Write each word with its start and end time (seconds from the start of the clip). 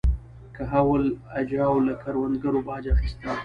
کهول 0.55 1.03
اجاو 1.39 1.75
له 1.87 1.93
کروندګرو 2.03 2.59
باج 2.67 2.83
اخیسته. 2.95 3.29